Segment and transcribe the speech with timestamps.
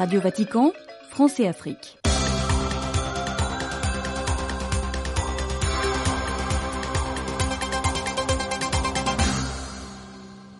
[0.00, 0.72] Radio Vatican,
[1.10, 1.98] France et Afrique.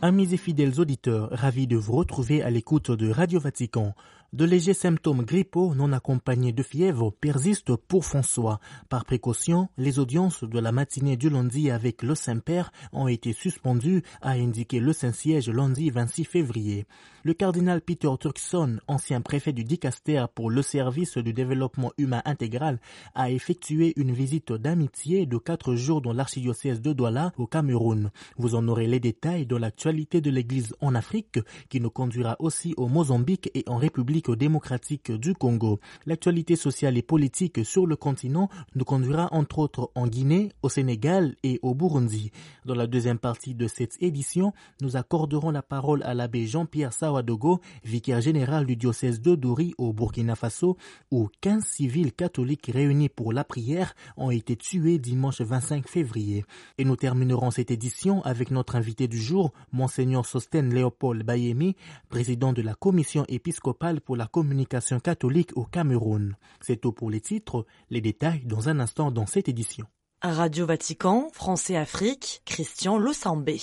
[0.02, 3.94] Amis et fidèles auditeurs, ravis de vous retrouver à l'écoute de Radio Vatican.
[4.32, 8.60] De légers symptômes grippaux non accompagnés de fièvre persistent pour François.
[8.88, 14.04] Par précaution, les audiences de la matinée du lundi avec le Saint-Père ont été suspendues,
[14.22, 16.86] a indiqué le Saint-Siège lundi 26 février.
[17.24, 22.78] Le cardinal Peter Turkson, ancien préfet du Dicaster pour le service du développement humain intégral,
[23.16, 28.12] a effectué une visite d'amitié de quatre jours dans l'archidiocèse de Douala au Cameroun.
[28.38, 32.74] Vous en aurez les détails dans l'actualité de l'Église en Afrique, qui nous conduira aussi
[32.76, 35.80] au Mozambique et en République démocratique du Congo.
[36.04, 41.34] L'actualité sociale et politique sur le continent nous conduira entre autres en Guinée, au Sénégal
[41.42, 42.30] et au Burundi.
[42.64, 44.52] Dans la deuxième partie de cette édition,
[44.82, 49.92] nous accorderons la parole à l'abbé Jean-Pierre Sawadogo, vicaire général du diocèse de Douri au
[49.92, 50.76] Burkina Faso,
[51.10, 56.44] où 15 civils catholiques réunis pour la prière ont été tués dimanche 25 février.
[56.78, 61.76] Et nous terminerons cette édition avec notre invité du jour, Monseigneur Sosten Léopold Bayemi,
[62.08, 66.36] président de la commission épiscopale pour la communication catholique au Cameroun.
[66.60, 69.86] C'est tout pour les titres, les détails dans un instant dans cette édition.
[70.22, 73.58] Radio Vatican, Français Afrique, Christian Losambé.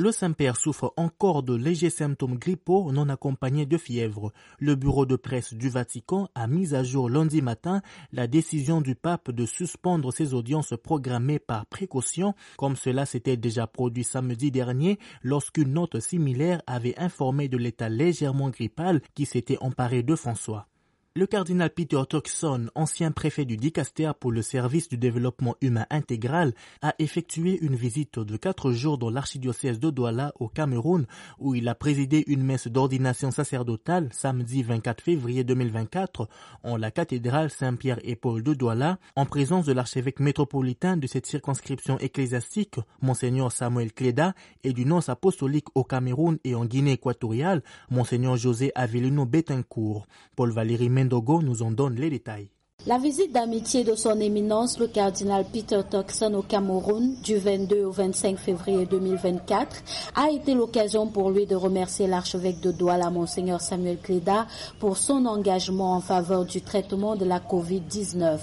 [0.00, 4.32] Le Saint-Père souffre encore de légers symptômes grippaux non accompagnés de fièvre.
[4.58, 8.94] Le bureau de presse du Vatican a mis à jour lundi matin la décision du
[8.94, 14.98] pape de suspendre ses audiences programmées par précaution, comme cela s'était déjà produit samedi dernier
[15.22, 20.66] lorsqu'une note similaire avait informé de l'état légèrement grippal qui s'était emparé de François.
[21.16, 26.54] Le cardinal Peter Turkson, ancien préfet du Dicaster pour le service du développement humain intégral,
[26.82, 31.08] a effectué une visite de quatre jours dans l'archidiocèse de Douala au Cameroun,
[31.40, 36.28] où il a présidé une messe d'ordination sacerdotale samedi 24 février 2024
[36.62, 41.26] en la cathédrale Saint-Pierre et Paul de Douala, en présence de l'archevêque métropolitain de cette
[41.26, 44.32] circonscription ecclésiastique, Monseigneur Samuel Cléda,
[44.62, 50.06] et du nonce apostolique au Cameroun et en Guinée équatoriale, Monseigneur José Avelino Betancourt.
[50.36, 52.50] Paul Valéry Mendogo nous en donne les détails.
[52.86, 57.90] La visite d'amitié de son éminence, le cardinal Peter Turkson au Cameroun, du 22 au
[57.90, 59.82] 25 février 2024,
[60.14, 64.46] a été l'occasion pour lui de remercier l'archevêque de Douala, Monseigneur Samuel Cléda,
[64.78, 68.38] pour son engagement en faveur du traitement de la COVID-19.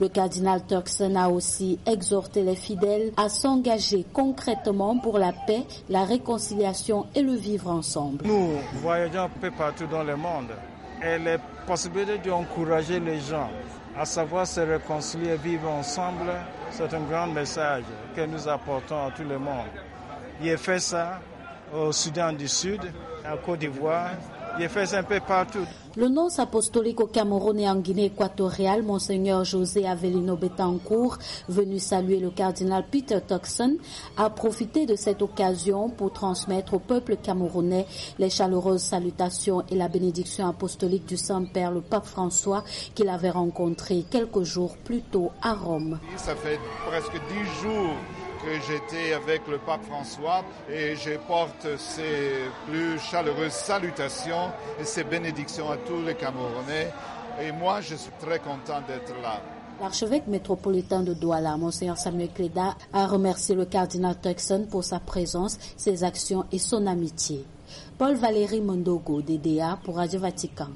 [0.00, 6.04] Le cardinal Turkson a aussi exhorté les fidèles à s'engager concrètement pour la paix, la
[6.04, 8.26] réconciliation et le vivre ensemble.
[8.26, 8.50] Nous
[8.82, 10.48] voyageons un peu partout dans le monde
[11.02, 11.36] et les
[11.66, 13.50] possibilités d'encourager les gens
[13.96, 16.32] à savoir se réconcilier, vivre ensemble,
[16.70, 17.82] c'est un grand message
[18.14, 19.66] que nous apportons à tout le monde.
[20.40, 21.20] Il a fait ça
[21.74, 22.80] au Soudan du Sud,
[23.26, 24.10] en Côte d'Ivoire,
[24.58, 25.64] il a fait ça un peu partout.
[25.96, 32.20] Le nonce apostolique au Cameroun et en Guinée équatoriale, Monseigneur José Avelino Betancourt, venu saluer
[32.20, 33.78] le cardinal Peter Tuxon,
[34.16, 37.86] a profité de cette occasion pour transmettre au peuple camerounais
[38.18, 42.64] les chaleureuses salutations et la bénédiction apostolique du Saint-Père, le pape François,
[42.94, 45.98] qu'il avait rencontré quelques jours plus tôt à Rome.
[46.16, 47.94] Ça fait presque dix jours
[48.42, 52.32] que j'étais avec le pape François et je porte ses
[52.66, 54.50] plus chaleureuses salutations
[54.80, 56.92] et ses bénédictions à tous les Camerounais.
[57.40, 59.40] Et moi, je suis très content d'être là.
[59.80, 65.56] L'archevêque métropolitain de Douala, Monseigneur Samuel Cléda, a remercié le cardinal Turkson pour sa présence,
[65.76, 67.44] ses actions et son amitié.
[67.96, 70.68] Paul Valéry Mondogo, DDA pour Radio Vatican.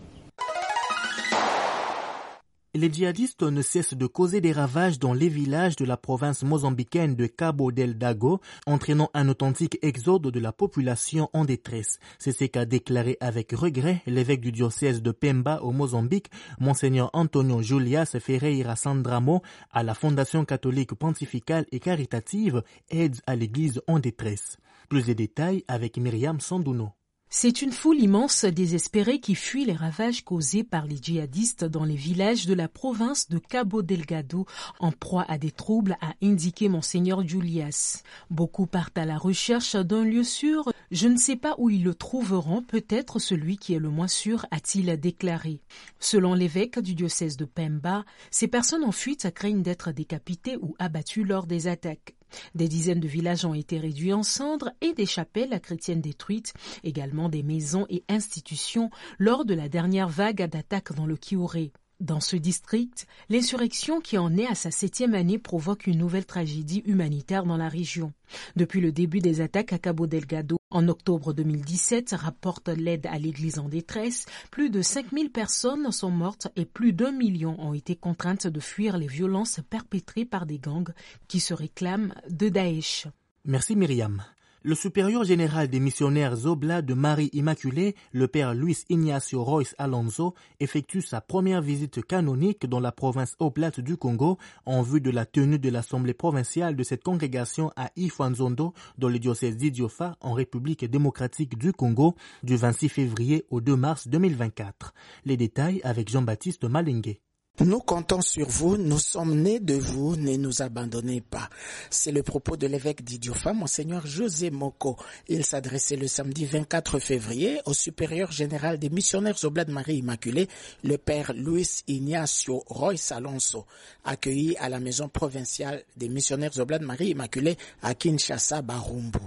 [2.75, 7.15] Les djihadistes ne cessent de causer des ravages dans les villages de la province mozambicaine
[7.15, 11.99] de Cabo Delgado, entraînant un authentique exode de la population en détresse.
[12.19, 16.31] C'est ce qu'a déclaré avec regret l'évêque du diocèse de Pemba au Mozambique,
[16.61, 23.82] Monseigneur Antonio Julias Ferreira Sandramo, à la Fondation catholique pontificale et caritative Aide à l'Église
[23.87, 24.56] en détresse.
[24.88, 26.93] Plus de détails avec Myriam Sanduno.
[27.34, 31.96] C'est une foule immense désespérée qui fuit les ravages causés par les djihadistes dans les
[31.96, 34.44] villages de la province de Cabo Delgado
[34.81, 38.02] en proie à des troubles, a indiqué Monseigneur Julias.
[38.29, 40.70] Beaucoup partent à la recherche d'un lieu sûr.
[40.90, 44.44] Je ne sais pas où ils le trouveront, peut-être celui qui est le moins sûr,
[44.50, 45.62] a-t-il déclaré.
[46.00, 51.25] Selon l'évêque du diocèse de Pemba, ces personnes en fuite craignent d'être décapitées ou abattues
[51.25, 52.14] lors des attaques.
[52.55, 56.52] Des dizaines de villages ont été réduits en cendres et des chapelles chrétiennes détruites,
[56.84, 61.73] également des maisons et institutions lors de la dernière vague d'attaques dans le Kioré.
[62.02, 66.82] Dans ce district, l'insurrection qui en est à sa septième année provoque une nouvelle tragédie
[66.84, 68.12] humanitaire dans la région.
[68.56, 73.60] Depuis le début des attaques à Cabo Delgado en octobre 2017, rapporte l'aide à l'Église
[73.60, 78.48] en détresse, plus de 5000 personnes sont mortes et plus d'un million ont été contraintes
[78.48, 80.93] de fuir les violences perpétrées par des gangs
[81.28, 83.06] qui se réclament de Daesh.
[83.44, 84.25] Merci Myriam.
[84.64, 90.35] Le supérieur général des missionnaires Oblats de Marie Immaculée, le père Luis Ignacio Royce Alonso,
[90.61, 95.26] effectue sa première visite canonique dans la province oblate du Congo en vue de la
[95.26, 100.85] tenue de l'assemblée provinciale de cette congrégation à Ifanzondo dans le diocèse d'Idiofa en République
[100.85, 104.94] démocratique du Congo du 26 février au 2 mars 2024.
[105.25, 107.20] Les détails avec Jean-Baptiste Malingué.
[107.60, 111.50] Nous comptons sur vous, nous sommes nés de vous, ne nous abandonnez pas.
[111.90, 114.96] C'est le propos de l'évêque d'Idiofa, Monseigneur José Moko.
[115.28, 120.49] Il s'adressait le samedi 24 février au supérieur général des missionnaires Oblats de Marie Immaculée,
[120.82, 123.66] le père Luis Ignacio Royce Alonso,
[124.02, 129.19] accueilli à la maison provinciale des missionnaires Oblats de Marie Immaculée à Kinshasa, Barumbu.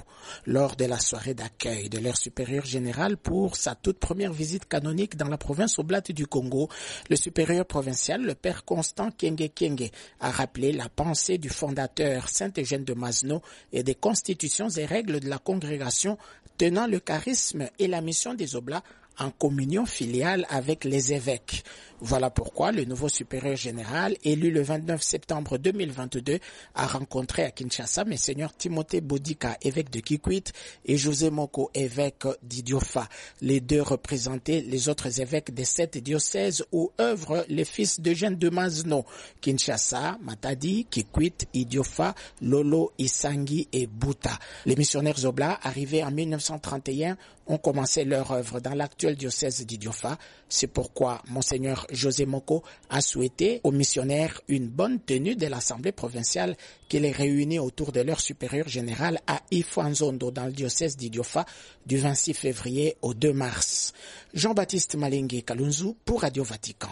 [0.47, 5.15] Lors de la soirée d'accueil de leur supérieur général pour sa toute première visite canonique
[5.15, 6.69] dans la province Oblate du Congo,
[7.11, 9.89] le supérieur provincial le père Constant Kenge Kenge
[10.19, 13.41] a rappelé la pensée du fondateur Saint-Eugène de Masno
[13.73, 16.17] et des constitutions et règles de la congrégation
[16.57, 18.83] tenant le charisme et la mission des Oblats
[19.19, 21.63] en communion filiale avec les évêques.
[22.01, 26.39] Voilà pourquoi le nouveau supérieur général, élu le 29 septembre 2022,
[26.75, 30.51] a rencontré à Kinshasa Monseigneur Timothée Bodika, évêque de Kikwit,
[30.85, 33.07] et José Moko, évêque d'Idiofa.
[33.41, 38.49] Les deux représentaient les autres évêques des sept diocèses où œuvrent les fils d'Eugène de
[38.49, 39.05] Mazno,
[39.39, 44.37] Kinshasa, Matadi, Kikwit, Idiofa, Lolo, Isangi et Buta.
[44.65, 47.17] Les missionnaires Oblats, arrivés en 1931,
[47.47, 48.73] ont commencé leur œuvre dans
[49.05, 50.17] l'actuel diocèse d'Idiofa.
[50.49, 56.55] C'est pourquoi Monseigneur José Moko a souhaité aux missionnaires une bonne tenue de l'Assemblée provinciale
[56.89, 61.45] qui les réunit autour de leur supérieur général à Ifuanzondo dans le diocèse d'Idiofa
[61.85, 63.93] du 26 février au 2 mars.
[64.33, 66.91] Jean-Baptiste Malingue Kalunzu pour Radio Vatican.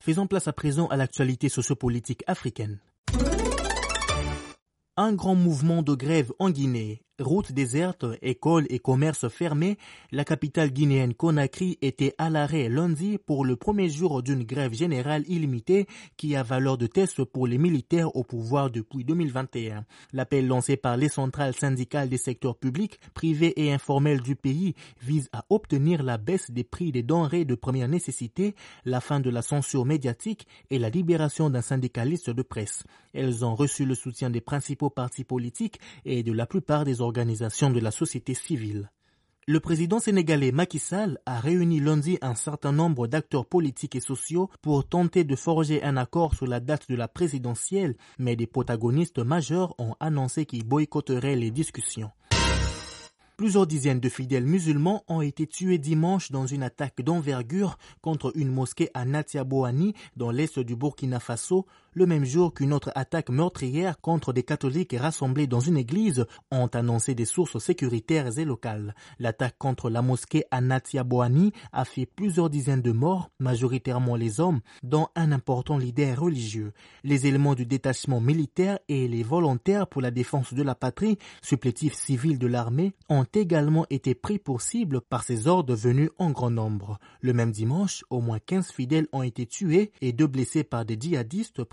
[0.00, 2.78] Faisons place à présent à l'actualité sociopolitique africaine.
[4.96, 9.76] Un grand mouvement de grève en Guinée Routes désertes, écoles et commerces fermés,
[10.12, 15.24] la capitale guinéenne Conakry était à l'arrêt lundi pour le premier jour d'une grève générale
[15.26, 19.84] illimitée qui a valeur de test pour les militaires au pouvoir depuis 2021.
[20.12, 25.28] L'appel lancé par les centrales syndicales des secteurs publics, privés et informels du pays vise
[25.32, 28.54] à obtenir la baisse des prix des denrées de première nécessité,
[28.84, 32.84] la fin de la censure médiatique et la libération d'un syndicaliste de presse.
[33.12, 37.80] Elles ont reçu le soutien des principaux partis politiques et de la plupart des de
[37.80, 38.90] la société civile.
[39.46, 44.50] Le président sénégalais Macky Sall a réuni lundi un certain nombre d'acteurs politiques et sociaux
[44.60, 49.20] pour tenter de forger un accord sur la date de la présidentielle, mais des protagonistes
[49.20, 52.10] majeurs ont annoncé qu'ils boycotteraient les discussions.
[53.38, 58.50] Plusieurs dizaines de fidèles musulmans ont été tués dimanche dans une attaque d'envergure contre une
[58.52, 61.64] mosquée à Natiabouani dans l'est du Burkina Faso,
[61.98, 66.68] le même jour qu'une autre attaque meurtrière contre des catholiques rassemblés dans une église, ont
[66.68, 68.94] annoncé des sources sécuritaires et locales.
[69.18, 74.60] L'attaque contre la mosquée à Natiabouani a fait plusieurs dizaines de morts, majoritairement les hommes,
[74.84, 76.72] dont un important leader religieux.
[77.02, 81.94] Les éléments du détachement militaire et les volontaires pour la défense de la patrie, supplétifs
[81.94, 86.50] civils de l'armée, ont également été pris pour cible par ces ordres venus en grand
[86.50, 87.00] nombre.
[87.20, 90.96] Le même dimanche, au moins 15 fidèles ont été tués et deux blessés par des
[90.98, 91.64] djihadistes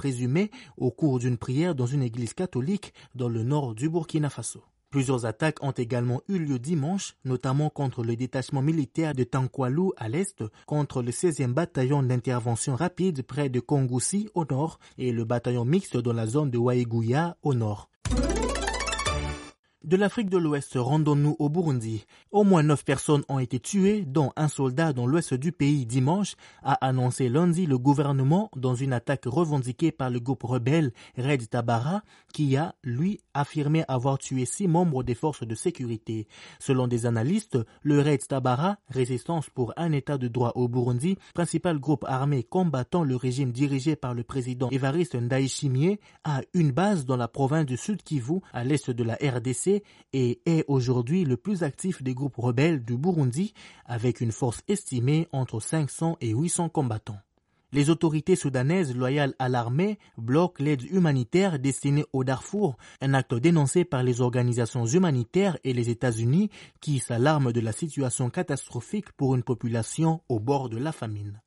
[0.78, 4.64] au cours d'une prière dans une église catholique dans le nord du Burkina Faso.
[4.96, 10.08] Plusieurs attaques ont également eu lieu dimanche, notamment contre le détachement militaire de Tankwalou à
[10.08, 15.66] l'est, contre le 16e bataillon d'intervention rapide près de Kongoussi au nord et le bataillon
[15.66, 17.90] mixte dans la zone de Waïgouya au nord.
[19.86, 22.08] De l'Afrique de l'Ouest, rendons-nous au Burundi.
[22.32, 26.34] Au moins neuf personnes ont été tuées, dont un soldat dans l'ouest du pays dimanche,
[26.64, 32.02] a annoncé lundi le gouvernement dans une attaque revendiquée par le groupe rebelle Red Tabara,
[32.34, 36.28] qui a, lui, affirmé avoir tué six membres des forces de sécurité.
[36.58, 41.78] Selon des analystes, le Red Tabara, résistance pour un état de droit au Burundi, principal
[41.78, 47.18] groupe armé combattant le régime dirigé par le président Evariste Ndayishimiye, a une base dans
[47.18, 49.75] la province du Sud Kivu, à l'est de la RDC,
[50.14, 53.54] et est aujourd'hui le plus actif des groupes rebelles du Burundi
[53.86, 57.20] avec une force estimée entre 500 et 800 combattants.
[57.76, 63.84] Les autorités soudanaises loyales à l'armée bloquent l'aide humanitaire destinée au Darfour, un acte dénoncé
[63.84, 69.44] par les organisations humanitaires et les États-Unis qui s'alarment de la situation catastrophique pour une
[69.44, 71.42] population au bord de la famine.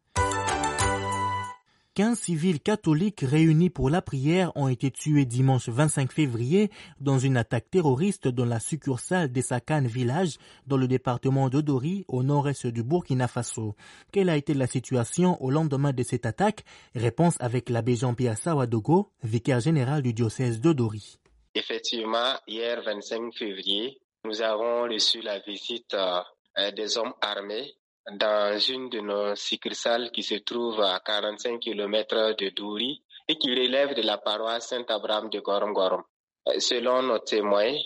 [1.99, 7.37] 15 civils catholiques réunis pour la prière ont été tués dimanche 25 février dans une
[7.37, 10.37] attaque terroriste dans la succursale d'Essakan village
[10.69, 13.75] dans le département de Dori au nord-est du Burkina Faso.
[14.13, 16.63] Quelle a été la situation au lendemain de cette attaque?
[16.95, 21.19] Réponse avec l'abbé Jean-Pierre Sawadogo, vicaire général du diocèse de Dori.
[21.57, 27.75] Effectivement, hier 25 février, nous avons reçu la visite euh, des hommes armés
[28.13, 33.51] dans une de nos succursales qui se trouve à 45 km de Douri et qui
[33.51, 36.03] relève de la paroisse Saint-Abraham de Gorom.
[36.49, 37.77] Euh, selon nos témoins,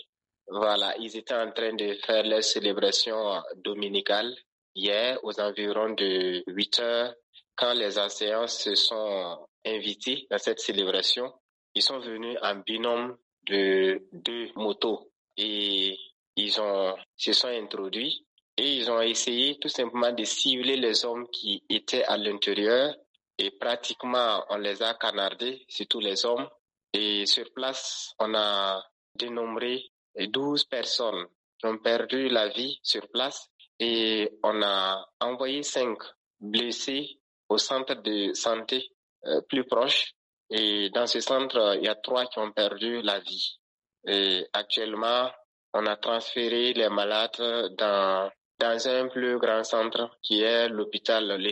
[0.46, 4.34] voilà, ils étaient en train de faire leur célébration dominicale
[4.74, 7.14] hier aux environs de 8 heures
[7.56, 11.32] quand les enseignants se sont invités dans cette célébration.
[11.74, 15.98] Ils sont venus en binôme de deux motos et
[16.36, 18.24] ils ont, se sont introduits
[18.56, 22.94] et ils ont essayé tout simplement de cibler les hommes qui étaient à l'intérieur
[23.38, 26.48] et pratiquement on les a canardés, surtout les hommes.
[26.92, 31.26] Et sur place, on a dénombré 12 personnes
[31.58, 35.98] qui ont perdu la vie sur place et on a envoyé cinq
[36.38, 37.18] blessés
[37.48, 38.90] au centre de santé
[39.24, 40.12] euh, plus proche.
[40.50, 43.58] Et dans ce centre, il y a trois qui ont perdu la vie.
[44.06, 45.30] Et actuellement,
[45.72, 48.30] on a transféré les malades dans
[48.62, 51.50] dans un plus grand centre qui est l'hôpital Le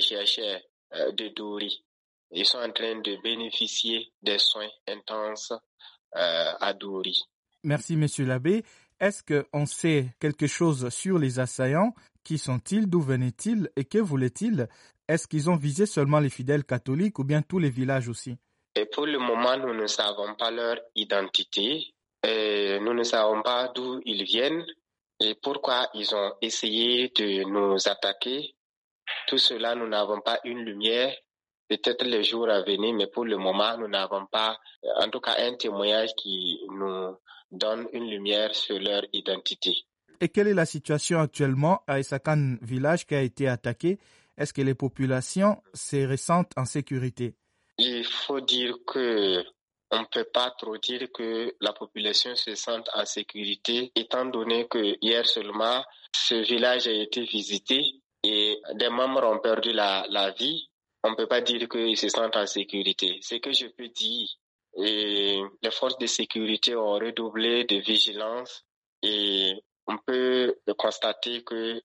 [0.95, 1.85] euh, de Douri.
[2.31, 5.53] Ils sont en train de bénéficier des soins intenses
[6.17, 7.21] euh, à Douri.
[7.65, 8.63] Merci, Monsieur l'abbé.
[9.01, 11.95] Est-ce qu'on sait quelque chose sur les assaillants?
[12.23, 12.87] Qui sont-ils?
[12.89, 13.69] D'où venaient-ils?
[13.75, 14.69] Et que voulaient-ils?
[15.09, 18.37] Est-ce qu'ils ont visé seulement les fidèles catholiques ou bien tous les villages aussi?
[18.77, 21.93] Et Pour le moment, nous ne savons pas leur identité.
[22.23, 24.65] Et nous ne savons pas d'où ils viennent
[25.21, 28.55] et pourquoi ils ont essayé de nous attaquer?
[29.27, 31.15] Tout cela, nous n'avons pas une lumière.
[31.69, 34.59] Peut-être les jours à venir, mais pour le moment, nous n'avons pas,
[34.97, 37.17] en tout cas, un témoignage qui nous
[37.51, 39.77] donne une lumière sur leur identité.
[40.21, 43.99] Et quelle est la situation actuellement à Isakan village qui a été attaqué?
[44.37, 47.35] Est-ce que les populations se ressentent en sécurité?
[47.79, 49.45] Il faut dire que
[49.93, 54.69] on ne peut pas trop dire que la population se sente en sécurité, étant donné
[54.69, 57.83] que hier seulement, ce village a été visité
[58.23, 60.69] et des membres ont perdu la, la vie.
[61.03, 63.19] On ne peut pas dire qu'ils se sentent en sécurité.
[63.23, 64.29] Ce que je peux dire,
[64.77, 68.65] les forces de sécurité ont redoublé de vigilance
[69.03, 69.53] et
[69.87, 71.83] on peut constater que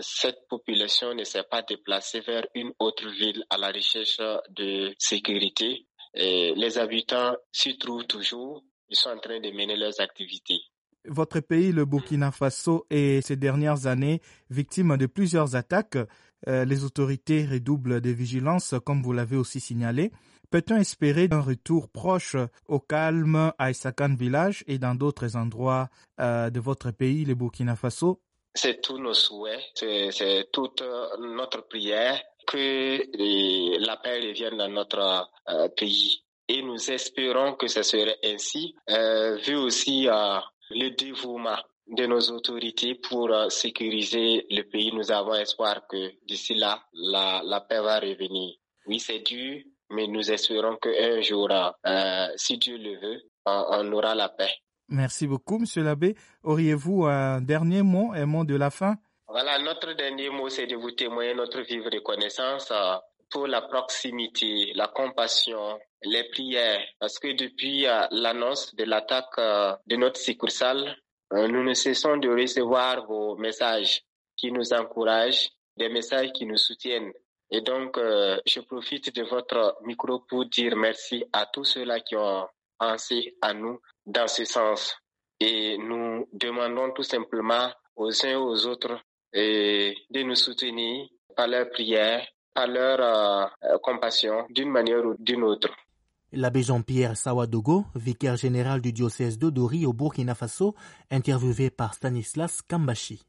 [0.00, 4.18] cette population ne s'est pas déplacée vers une autre ville à la recherche
[4.50, 8.62] de sécurité les habitants s'y trouvent toujours.
[8.88, 10.60] Ils sont en train de mener leurs activités.
[11.06, 15.98] Votre pays, le Burkina Faso, est ces dernières années victime de plusieurs attaques.
[16.48, 20.12] Euh, les autorités redoublent de vigilance, comme vous l'avez aussi signalé.
[20.50, 22.36] Peut-on espérer un retour proche
[22.68, 25.88] au calme à Isakan village et dans d'autres endroits
[26.20, 28.20] euh, de votre pays, le Burkina Faso?
[28.54, 30.82] C'est tous nos souhaits, c'est toute
[31.18, 36.22] notre prière que la paix revienne dans notre euh, pays.
[36.48, 40.38] Et nous espérons que ce serait ainsi, euh, vu aussi euh,
[40.70, 44.92] le dévouement de nos autorités pour sécuriser le pays.
[44.92, 48.54] Nous avons espoir que d'ici là, la, la paix va revenir.
[48.86, 51.50] Oui, c'est dur, mais nous espérons qu'un jour,
[52.36, 54.50] si Dieu le veut, on aura la paix.
[54.88, 56.14] Merci beaucoup, Monsieur l'abbé.
[56.42, 58.96] Auriez-vous un dernier mot, un mot de la fin?
[59.34, 62.94] Voilà, notre dernier mot, c'est de vous témoigner notre vive reconnaissance euh,
[63.28, 69.74] pour la proximité, la compassion, les prières, parce que depuis euh, l'annonce de l'attaque euh,
[69.88, 70.96] de notre succursale,
[71.32, 74.02] nous ne cessons de recevoir vos messages
[74.36, 77.10] qui nous encouragent, des messages qui nous soutiennent.
[77.50, 82.46] Et donc, je profite de votre micro pour dire merci à tous ceux-là qui ont
[82.78, 84.96] pensé à nous dans ce sens.
[85.40, 88.96] Et nous demandons tout simplement aux uns et aux autres
[89.34, 92.24] et de nous soutenir par leur prière,
[92.54, 95.68] par leur euh, compassion d'une manière ou d'une autre.
[96.32, 100.74] L'abbé Jean-Pierre Sawadogo, vicaire général du diocèse d'Odori au Burkina Faso,
[101.10, 103.22] interviewé par Stanislas Kambashi.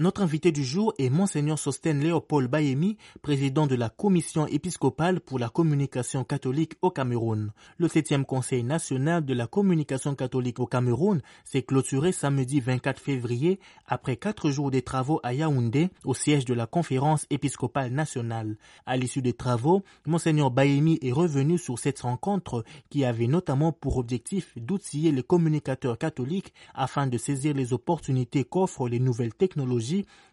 [0.00, 5.38] Notre invité du jour est Monseigneur Sosten Léopold Bayemi, président de la Commission épiscopale pour
[5.38, 7.52] la communication catholique au Cameroun.
[7.78, 13.60] Le septième Conseil national de la communication catholique au Cameroun s'est clôturé samedi 24 février
[13.86, 18.56] après quatre jours de travaux à Yaoundé, au siège de la conférence épiscopale nationale.
[18.86, 23.98] À l'issue des travaux, Monseigneur Bayemi est revenu sur cette rencontre qui avait notamment pour
[23.98, 29.83] objectif d'outiller les communicateurs catholiques afin de saisir les opportunités qu'offrent les nouvelles technologies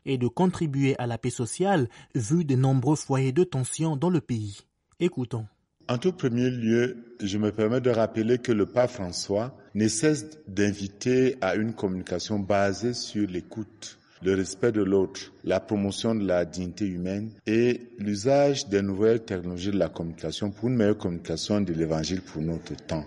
[0.05, 4.21] et de contribuer à la paix sociale vu de nombreux foyers de tension dans le
[4.21, 4.59] pays.
[4.99, 5.45] Écoutons.
[5.87, 10.25] En tout premier lieu, je me permets de rappeler que le pape François ne cesse
[10.47, 16.45] d'inviter à une communication basée sur l'écoute, le respect de l'autre, la promotion de la
[16.45, 21.73] dignité humaine et l'usage des nouvelles technologies de la communication pour une meilleure communication de
[21.73, 23.05] l'évangile pour notre temps.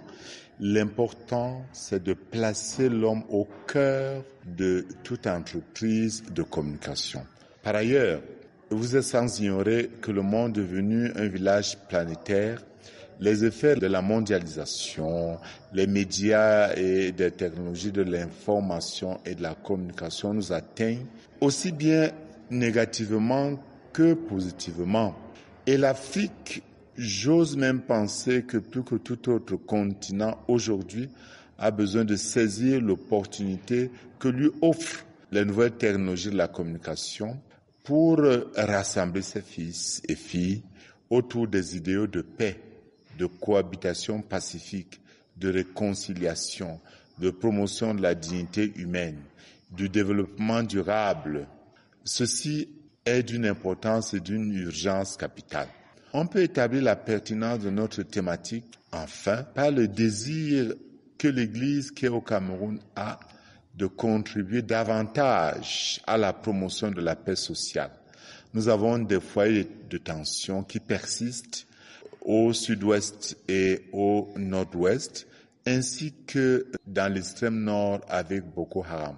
[0.60, 7.22] L'important, c'est de placer l'homme au cœur de toute entreprise de communication.
[7.62, 8.20] Par ailleurs,
[8.70, 12.62] vous êtes sans ignorer que le monde est devenu un village planétaire.
[13.20, 15.38] Les effets de la mondialisation,
[15.72, 21.06] les médias et des technologies de l'information et de la communication nous atteignent
[21.40, 22.10] aussi bien
[22.50, 23.58] négativement
[23.92, 25.14] que positivement.
[25.66, 26.62] Et l'Afrique,
[26.96, 31.08] j'ose même penser que plus que tout autre continent aujourd'hui,
[31.58, 37.40] a besoin de saisir l'opportunité que lui offrent les nouvelles technologies de la communication
[37.82, 38.20] pour
[38.56, 40.62] rassembler ses fils et filles
[41.10, 42.58] autour des idéaux de paix,
[43.18, 45.00] de cohabitation pacifique,
[45.36, 46.80] de réconciliation,
[47.18, 49.20] de promotion de la dignité humaine,
[49.70, 51.46] du développement durable.
[52.04, 52.68] Ceci
[53.04, 55.68] est d'une importance et d'une urgence capitale.
[56.16, 60.72] On peut établir la pertinence de notre thématique, enfin, par le désir
[61.18, 63.18] que l'Église qui est au Cameroun a
[63.74, 67.90] de contribuer davantage à la promotion de la paix sociale.
[68.52, 71.66] Nous avons des foyers de tension qui persistent
[72.20, 75.26] au sud-ouest et au nord-ouest,
[75.66, 79.16] ainsi que dans l'extrême nord avec Boko Haram.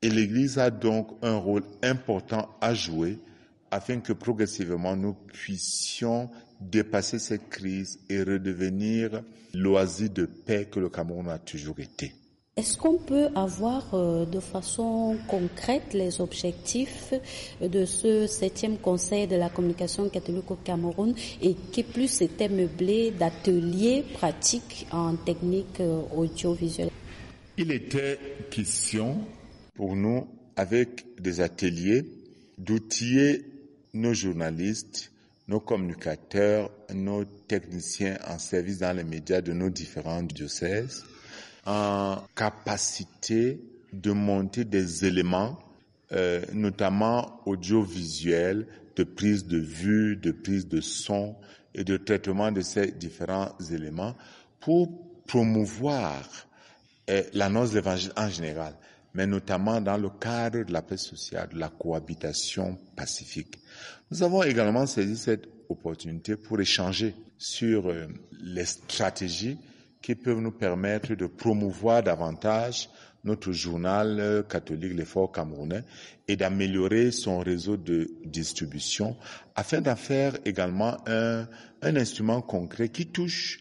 [0.00, 3.18] Et l'Église a donc un rôle important à jouer
[3.70, 9.22] afin que progressivement nous puissions dépasser cette crise et redevenir
[9.54, 12.12] l'oasis de paix que le Cameroun a toujours été.
[12.56, 17.14] Est-ce qu'on peut avoir euh, de façon concrète les objectifs
[17.62, 23.12] de ce septième conseil de la communication catholique au Cameroun et qui plus était meublé
[23.12, 26.90] d'ateliers pratiques en technique euh, audiovisuelle?
[27.56, 28.18] Il était
[28.50, 29.18] question
[29.76, 32.04] pour nous, avec des ateliers,
[32.58, 33.44] d'outiller
[33.98, 35.10] nos journalistes,
[35.48, 41.04] nos communicateurs, nos techniciens en service dans les médias de nos différents diocèses,
[41.66, 43.60] en capacité
[43.92, 45.58] de monter des éléments,
[46.12, 51.36] euh, notamment audiovisuels, de prise de vue, de prise de son
[51.74, 54.14] et de traitement de ces différents éléments
[54.60, 54.90] pour
[55.26, 56.28] promouvoir
[57.10, 58.74] euh, l'annonce de l'évangile en général,
[59.14, 63.58] mais notamment dans le cadre de la paix sociale, de la cohabitation pacifique.
[64.10, 68.06] Nous avons également saisi cette opportunité pour échanger sur euh,
[68.40, 69.58] les stratégies
[70.00, 72.88] qui peuvent nous permettre de promouvoir davantage
[73.24, 75.84] notre journal catholique L'effort camerounais
[76.28, 79.16] et d'améliorer son réseau de distribution
[79.56, 81.46] afin d'en faire également un,
[81.82, 83.60] un instrument concret qui touche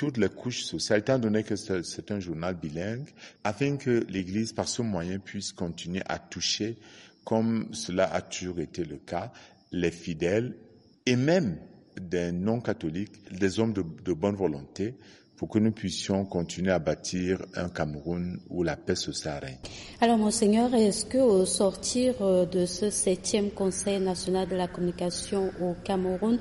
[0.00, 3.10] toutes les couches sociales, étant donné que c'est un journal bilingue,
[3.44, 6.78] afin que l'Église, par ce moyen, puisse continuer à toucher,
[7.22, 9.30] comme cela a toujours été le cas,
[9.72, 10.56] les fidèles
[11.04, 11.58] et même
[12.00, 14.94] des non-catholiques, des hommes de, de bonne volonté,
[15.40, 19.56] pour que nous puissions continuer à bâtir un Cameroun où la paix se règne.
[20.02, 25.50] Alors, Monseigneur, est-ce que au sortir euh, de ce septième Conseil national de la communication
[25.62, 26.38] au Cameroun,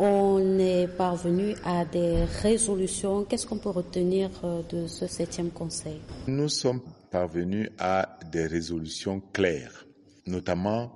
[0.00, 3.22] on est parvenu à des résolutions?
[3.24, 6.00] Qu'est-ce qu'on peut retenir euh, de ce septième Conseil?
[6.26, 6.80] Nous sommes
[7.12, 9.86] parvenus à des résolutions claires,
[10.26, 10.90] notamment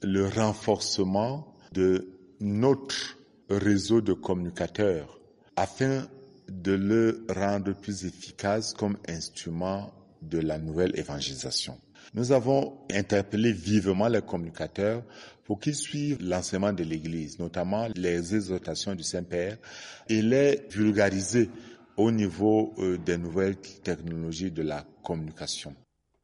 [0.00, 2.08] le renforcement de
[2.40, 3.18] notre
[3.50, 5.20] réseau de communicateurs
[5.56, 6.06] afin
[6.48, 11.78] de le rendre plus efficace comme instrument de la nouvelle évangélisation.
[12.14, 15.02] Nous avons interpellé vivement les communicateurs
[15.44, 19.58] pour qu'ils suivent l'enseignement de l'Église, notamment les exhortations du Saint-Père,
[20.08, 21.50] et les vulgariser
[21.96, 25.74] au niveau euh, des nouvelles technologies de la communication.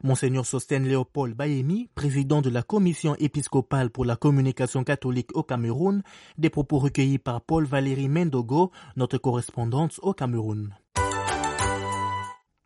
[0.03, 6.03] Monseigneur Sosten Léopold Bayemi, président de la Commission épiscopale pour la communication catholique au Cameroun,
[6.39, 10.75] des propos recueillis par Paul Valéry Mendogo, notre correspondante au Cameroun.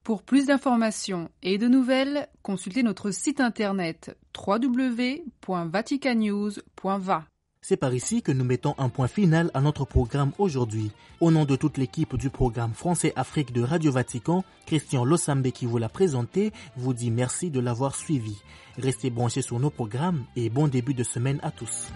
[0.05, 4.17] Pour plus d'informations et de nouvelles, consultez notre site internet
[4.47, 7.25] www.vaticanews.va.
[7.67, 10.91] C'est par ici que nous mettons un point final à notre programme aujourd'hui.
[11.21, 15.65] Au nom de toute l'équipe du programme Français Afrique de Radio Vatican, Christian Losambe qui
[15.65, 18.37] vous l'a présenté vous dit merci de l'avoir suivi.
[18.77, 21.91] Restez branchés sur nos programmes et bon début de semaine à tous.